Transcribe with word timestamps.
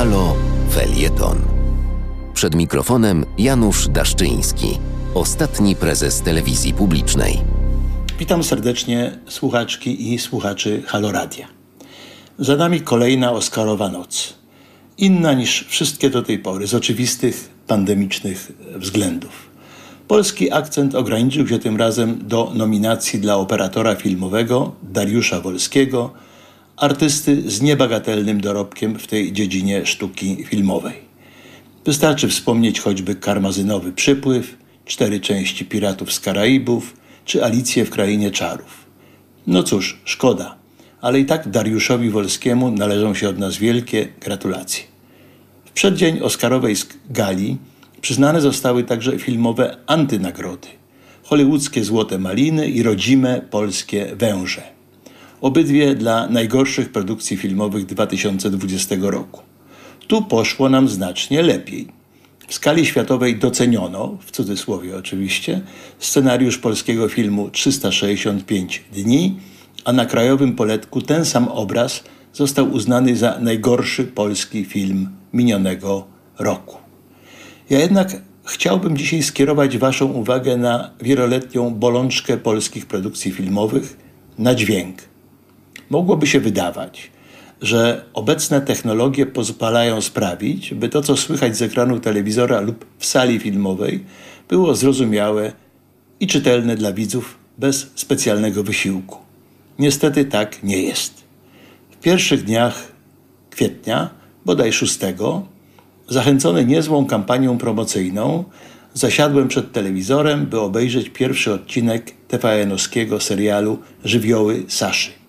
Halo 0.00 0.36
Felieton. 0.70 1.38
Przed 2.34 2.54
mikrofonem 2.54 3.24
Janusz 3.38 3.88
Daszczyński, 3.88 4.78
ostatni 5.14 5.76
prezes 5.76 6.22
telewizji 6.22 6.74
publicznej. 6.74 7.40
Witam 8.18 8.44
serdecznie 8.44 9.18
słuchaczki 9.28 10.12
i 10.12 10.18
słuchaczy 10.18 10.82
Haloradia. 10.86 11.48
Za 12.38 12.56
nami 12.56 12.80
kolejna 12.80 13.32
Oscarowa 13.32 13.88
noc. 13.88 14.34
Inna 14.98 15.32
niż 15.32 15.66
wszystkie 15.68 16.10
do 16.10 16.22
tej 16.22 16.38
pory 16.38 16.66
z 16.66 16.74
oczywistych 16.74 17.50
pandemicznych 17.66 18.52
względów. 18.76 19.50
Polski 20.08 20.52
akcent 20.52 20.94
ograniczył 20.94 21.48
się 21.48 21.58
tym 21.58 21.76
razem 21.76 22.28
do 22.28 22.52
nominacji 22.54 23.20
dla 23.20 23.36
operatora 23.36 23.94
filmowego 23.94 24.72
Dariusza 24.82 25.40
Wolskiego, 25.40 26.12
artysty 26.80 27.50
z 27.50 27.62
niebagatelnym 27.62 28.40
dorobkiem 28.40 28.98
w 28.98 29.06
tej 29.06 29.32
dziedzinie 29.32 29.86
sztuki 29.86 30.44
filmowej. 30.44 30.94
Wystarczy 31.84 32.28
wspomnieć 32.28 32.80
choćby 32.80 33.14
karmazynowy 33.14 33.92
przypływ, 33.92 34.56
cztery 34.84 35.20
części 35.20 35.64
Piratów 35.64 36.12
z 36.12 36.20
Karaibów 36.20 36.96
czy 37.24 37.44
Alicję 37.44 37.84
w 37.84 37.90
Krainie 37.90 38.30
Czarów. 38.30 38.86
No 39.46 39.62
cóż, 39.62 40.00
szkoda, 40.04 40.56
ale 41.00 41.20
i 41.20 41.24
tak 41.24 41.48
Dariuszowi 41.50 42.10
Wolskiemu 42.10 42.70
należą 42.70 43.14
się 43.14 43.28
od 43.28 43.38
nas 43.38 43.56
wielkie 43.56 44.08
gratulacje. 44.20 44.84
W 45.64 45.70
przeddzień 45.70 46.20
Oscarowej 46.20 46.76
gali 47.10 47.58
przyznane 48.00 48.40
zostały 48.40 48.84
także 48.84 49.18
filmowe 49.18 49.76
antynagrody. 49.86 50.68
Hollywoodzkie 51.24 51.84
Złote 51.84 52.18
Maliny 52.18 52.70
i 52.70 52.82
rodzime 52.82 53.40
polskie 53.50 54.16
Węże. 54.16 54.79
Obydwie 55.40 55.94
dla 55.94 56.28
najgorszych 56.28 56.92
produkcji 56.92 57.36
filmowych 57.36 57.86
2020 57.86 58.96
roku. 59.00 59.42
Tu 60.08 60.22
poszło 60.22 60.68
nam 60.68 60.88
znacznie 60.88 61.42
lepiej. 61.42 61.88
W 62.48 62.54
skali 62.54 62.86
światowej 62.86 63.38
doceniono, 63.38 64.18
w 64.20 64.30
cudzysłowie 64.30 64.96
oczywiście, 64.96 65.60
scenariusz 65.98 66.58
polskiego 66.58 67.08
filmu 67.08 67.50
365 67.50 68.84
dni, 68.92 69.36
a 69.84 69.92
na 69.92 70.06
krajowym 70.06 70.56
poletku 70.56 71.02
ten 71.02 71.24
sam 71.24 71.48
obraz 71.48 72.04
został 72.32 72.72
uznany 72.72 73.16
za 73.16 73.38
najgorszy 73.40 74.04
polski 74.04 74.64
film 74.64 75.08
minionego 75.32 76.06
roku. 76.38 76.76
Ja 77.70 77.78
jednak 77.78 78.22
chciałbym 78.44 78.96
dzisiaj 78.96 79.22
skierować 79.22 79.78
Waszą 79.78 80.06
uwagę 80.06 80.56
na 80.56 80.90
wieloletnią 81.00 81.70
bolączkę 81.74 82.36
polskich 82.36 82.86
produkcji 82.86 83.32
filmowych, 83.32 83.96
na 84.38 84.54
dźwięk. 84.54 85.09
Mogłoby 85.90 86.26
się 86.26 86.40
wydawać, 86.40 87.10
że 87.62 88.04
obecne 88.14 88.60
technologie 88.60 89.26
pozwalają 89.26 90.00
sprawić, 90.00 90.74
by 90.74 90.88
to, 90.88 91.02
co 91.02 91.16
słychać 91.16 91.56
z 91.56 91.62
ekranu 91.62 92.00
telewizora 92.00 92.60
lub 92.60 92.86
w 92.98 93.06
sali 93.06 93.38
filmowej, 93.38 94.04
było 94.48 94.74
zrozumiałe 94.74 95.52
i 96.20 96.26
czytelne 96.26 96.76
dla 96.76 96.92
widzów 96.92 97.38
bez 97.58 97.90
specjalnego 97.94 98.62
wysiłku. 98.62 99.18
Niestety 99.78 100.24
tak 100.24 100.62
nie 100.62 100.82
jest. 100.82 101.14
W 101.90 101.96
pierwszych 101.96 102.44
dniach 102.44 102.92
kwietnia, 103.50 104.10
bodaj 104.46 104.72
6, 104.72 104.98
zachęcony 106.08 106.64
niezłą 106.64 107.06
kampanią 107.06 107.58
promocyjną, 107.58 108.44
zasiadłem 108.94 109.48
przed 109.48 109.72
telewizorem, 109.72 110.46
by 110.46 110.60
obejrzeć 110.60 111.08
pierwszy 111.08 111.52
odcinek 111.52 112.12
TVN-owskiego 112.28 113.20
serialu 113.20 113.78
Żywioły 114.04 114.64
Saszy. 114.68 115.19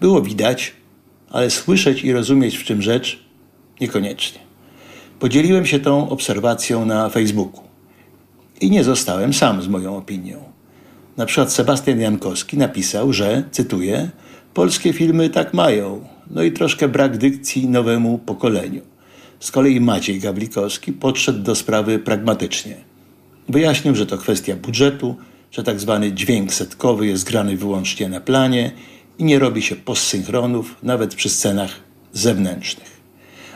Było 0.00 0.22
widać, 0.22 0.72
ale 1.30 1.50
słyszeć 1.50 2.04
i 2.04 2.12
rozumieć 2.12 2.56
w 2.56 2.64
czym 2.64 2.82
rzecz 2.82 3.24
niekoniecznie. 3.80 4.40
Podzieliłem 5.18 5.66
się 5.66 5.78
tą 5.78 6.08
obserwacją 6.08 6.86
na 6.86 7.08
Facebooku. 7.08 7.62
I 8.60 8.70
nie 8.70 8.84
zostałem 8.84 9.34
sam 9.34 9.62
z 9.62 9.68
moją 9.68 9.96
opinią. 9.96 10.44
Na 11.16 11.26
przykład 11.26 11.52
Sebastian 11.52 12.00
Jankowski 12.00 12.58
napisał, 12.58 13.12
że, 13.12 13.42
cytuję, 13.50 14.10
polskie 14.54 14.92
filmy 14.92 15.30
tak 15.30 15.54
mają, 15.54 16.04
no 16.30 16.42
i 16.42 16.52
troszkę 16.52 16.88
brak 16.88 17.18
dykcji 17.18 17.68
nowemu 17.68 18.18
pokoleniu. 18.18 18.82
Z 19.40 19.50
kolei 19.50 19.80
Maciej 19.80 20.20
Gawlikowski 20.20 20.92
podszedł 20.92 21.42
do 21.42 21.54
sprawy 21.54 21.98
pragmatycznie. 21.98 22.76
Wyjaśnił, 23.48 23.94
że 23.94 24.06
to 24.06 24.18
kwestia 24.18 24.56
budżetu, 24.56 25.16
że 25.50 25.62
tak 25.62 25.80
zwany 25.80 26.12
dźwięk 26.12 26.54
setkowy 26.54 27.06
jest 27.06 27.24
grany 27.24 27.56
wyłącznie 27.56 28.08
na 28.08 28.20
planie 28.20 28.72
i 29.20 29.24
nie 29.24 29.38
robi 29.38 29.62
się 29.62 29.76
postsynchronów 29.76 30.76
nawet 30.82 31.14
przy 31.14 31.28
scenach 31.28 31.70
zewnętrznych. 32.12 33.00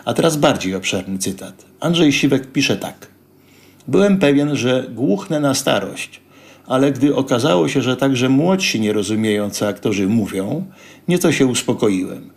A 0.04 0.14
teraz 0.14 0.36
bardziej 0.36 0.74
obszerny 0.74 1.18
cytat. 1.18 1.64
Andrzej 1.80 2.12
Siwek 2.12 2.52
pisze 2.52 2.76
tak. 2.76 3.06
Byłem 3.88 4.18
pewien, 4.18 4.56
że 4.56 4.86
głuchnę 4.90 5.40
na 5.40 5.54
starość, 5.54 6.20
ale 6.66 6.92
gdy 6.92 7.16
okazało 7.16 7.68
się, 7.68 7.82
że 7.82 7.96
także 7.96 8.28
młodsi 8.28 8.80
nie 8.80 8.92
rozumieją, 8.92 9.50
co 9.50 9.68
aktorzy 9.68 10.08
mówią, 10.08 10.64
nieco 11.08 11.32
się 11.32 11.46
uspokoiłem. 11.46 12.30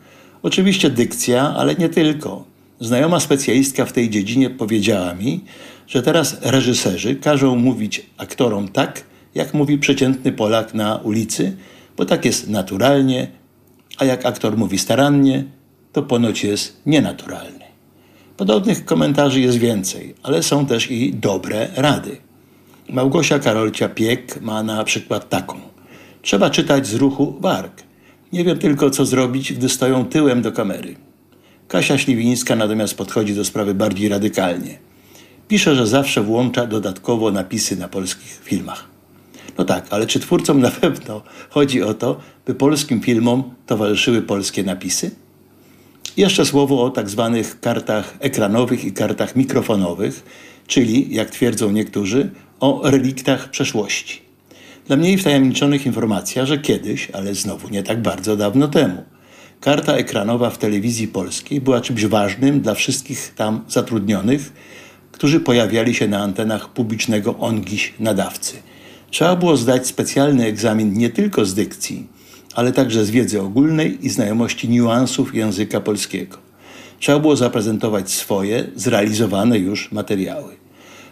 Oczywiście 0.43 0.89
dykcja, 0.89 1.53
ale 1.57 1.75
nie 1.75 1.89
tylko. 1.89 2.43
Znajoma 2.79 3.19
specjalistka 3.19 3.85
w 3.85 3.93
tej 3.93 4.09
dziedzinie 4.09 4.49
powiedziała 4.49 5.13
mi, 5.13 5.43
że 5.87 6.03
teraz 6.03 6.37
reżyserzy 6.41 7.15
każą 7.15 7.55
mówić 7.55 8.05
aktorom 8.17 8.67
tak, 8.67 9.03
jak 9.35 9.53
mówi 9.53 9.77
przeciętny 9.77 10.31
Polak 10.31 10.73
na 10.73 10.95
ulicy, 10.95 11.57
bo 11.97 12.05
tak 12.05 12.25
jest 12.25 12.49
naturalnie, 12.49 13.27
a 13.97 14.05
jak 14.05 14.25
aktor 14.25 14.57
mówi 14.57 14.77
starannie, 14.77 15.43
to 15.93 16.03
ponoć 16.03 16.43
jest 16.43 16.81
nienaturalny. 16.85 17.65
Podobnych 18.37 18.85
komentarzy 18.85 19.39
jest 19.39 19.57
więcej, 19.57 20.15
ale 20.23 20.43
są 20.43 20.65
też 20.65 20.91
i 20.91 21.13
dobre 21.13 21.67
rady. 21.75 22.17
Małgosia 22.89 23.39
Karolcia-Piek 23.39 24.41
ma 24.41 24.63
na 24.63 24.83
przykład 24.83 25.29
taką. 25.29 25.59
Trzeba 26.21 26.49
czytać 26.49 26.87
z 26.87 26.93
ruchu 26.93 27.37
warg. 27.39 27.83
Nie 28.33 28.43
wiem 28.43 28.59
tylko, 28.59 28.89
co 28.89 29.05
zrobić, 29.05 29.53
gdy 29.53 29.69
stoją 29.69 30.05
tyłem 30.05 30.41
do 30.41 30.51
kamery. 30.51 30.95
Kasia 31.67 31.97
Śliwińska 31.97 32.55
natomiast 32.55 32.97
podchodzi 32.97 33.35
do 33.35 33.45
sprawy 33.45 33.73
bardziej 33.73 34.09
radykalnie. 34.09 34.79
Pisze, 35.47 35.75
że 35.75 35.87
zawsze 35.87 36.21
włącza 36.21 36.65
dodatkowo 36.65 37.31
napisy 37.31 37.75
na 37.75 37.87
polskich 37.87 38.39
filmach. 38.43 38.96
No 39.57 39.65
tak, 39.65 39.87
ale 39.89 40.07
czy 40.07 40.19
twórcom 40.19 40.61
na 40.61 40.71
pewno 40.71 41.21
chodzi 41.49 41.83
o 41.83 41.93
to, 41.93 42.19
by 42.45 42.55
polskim 42.55 43.01
filmom 43.01 43.43
towarzyszyły 43.65 44.21
polskie 44.21 44.63
napisy? 44.63 45.11
Jeszcze 46.17 46.45
słowo 46.45 46.83
o 46.83 46.89
tak 46.89 47.09
zwanych 47.09 47.59
kartach 47.59 48.17
ekranowych 48.19 48.85
i 48.85 48.93
kartach 48.93 49.35
mikrofonowych, 49.35 50.23
czyli, 50.67 51.15
jak 51.15 51.29
twierdzą 51.29 51.71
niektórzy, 51.71 52.29
o 52.59 52.81
reliktach 52.83 53.49
przeszłości. 53.49 54.21
Dla 54.87 54.95
mniej 54.95 55.17
wtajemniczonych 55.17 55.85
informacja, 55.85 56.45
że 56.45 56.57
kiedyś, 56.57 57.11
ale 57.11 57.35
znowu 57.35 57.69
nie 57.69 57.83
tak 57.83 58.01
bardzo 58.01 58.35
dawno 58.35 58.67
temu, 58.67 59.03
karta 59.61 59.93
ekranowa 59.93 60.49
w 60.49 60.57
telewizji 60.57 61.07
polskiej 61.07 61.61
była 61.61 61.81
czymś 61.81 62.05
ważnym 62.05 62.61
dla 62.61 62.73
wszystkich 62.73 63.33
tam 63.35 63.63
zatrudnionych, 63.67 64.53
którzy 65.11 65.39
pojawiali 65.39 65.95
się 65.95 66.07
na 66.07 66.19
antenach 66.19 66.69
publicznego 66.69 67.37
ongiś 67.37 67.93
nadawcy. 67.99 68.53
Trzeba 69.11 69.35
było 69.35 69.57
zdać 69.57 69.87
specjalny 69.87 70.45
egzamin 70.45 70.93
nie 70.93 71.09
tylko 71.09 71.45
z 71.45 71.53
dykcji, 71.53 72.07
ale 72.55 72.71
także 72.71 73.05
z 73.05 73.11
wiedzy 73.11 73.41
ogólnej 73.41 74.05
i 74.05 74.09
znajomości 74.09 74.69
niuansów 74.69 75.35
języka 75.35 75.81
polskiego. 75.81 76.37
Trzeba 76.99 77.19
było 77.19 77.35
zaprezentować 77.35 78.11
swoje, 78.11 78.67
zrealizowane 78.75 79.59
już 79.59 79.91
materiały. 79.91 80.55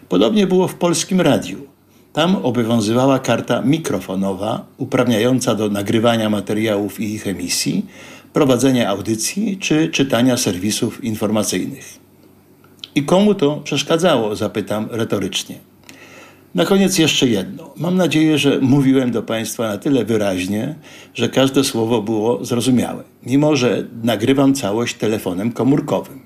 Podobnie 0.08 0.46
było 0.46 0.68
w 0.68 0.74
polskim 0.74 1.20
radiu. 1.20 1.58
Tam 2.12 2.36
obowiązywała 2.36 3.18
karta 3.18 3.62
mikrofonowa 3.62 4.66
uprawniająca 4.76 5.54
do 5.54 5.68
nagrywania 5.68 6.30
materiałów 6.30 7.00
i 7.00 7.14
ich 7.14 7.26
emisji, 7.26 7.86
prowadzenia 8.32 8.88
audycji 8.88 9.58
czy 9.58 9.88
czytania 9.88 10.36
serwisów 10.36 11.04
informacyjnych. 11.04 11.98
I 12.94 13.02
komu 13.02 13.34
to 13.34 13.56
przeszkadzało? 13.56 14.36
Zapytam 14.36 14.88
retorycznie. 14.90 15.58
Na 16.56 16.64
koniec 16.64 16.98
jeszcze 16.98 17.26
jedno. 17.26 17.70
Mam 17.76 17.96
nadzieję, 17.96 18.38
że 18.38 18.58
mówiłem 18.60 19.10
do 19.10 19.22
Państwa 19.22 19.68
na 19.68 19.78
tyle 19.78 20.04
wyraźnie, 20.04 20.74
że 21.14 21.28
każde 21.28 21.64
słowo 21.64 22.02
było 22.02 22.44
zrozumiałe, 22.44 23.04
mimo 23.26 23.56
że 23.56 23.86
nagrywam 24.02 24.54
całość 24.54 24.94
telefonem 24.94 25.52
komórkowym. 25.52 26.20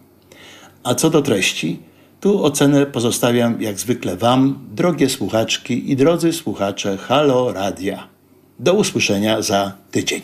A 0.84 0.94
co 0.94 1.10
do 1.10 1.22
treści, 1.22 1.78
tu 2.20 2.44
ocenę 2.44 2.86
pozostawiam 2.86 3.62
jak 3.62 3.80
zwykle 3.80 4.16
Wam, 4.16 4.58
drogie 4.72 5.08
słuchaczki 5.08 5.92
i 5.92 5.96
drodzy 5.96 6.32
słuchacze 6.32 6.96
Halo 6.96 7.52
Radia. 7.52 8.08
Do 8.58 8.74
usłyszenia 8.74 9.42
za 9.42 9.72
tydzień. 9.90 10.20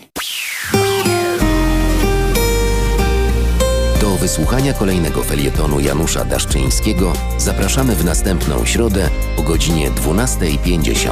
Wysłuchania 4.27 4.73
kolejnego 4.73 5.23
felietonu 5.23 5.81
Janusza 5.81 6.25
Daszczyńskiego 6.25 7.13
zapraszamy 7.39 7.95
w 7.95 8.05
następną 8.05 8.65
środę 8.65 9.09
o 9.37 9.43
godzinie 9.43 9.91
12.50. 9.91 11.11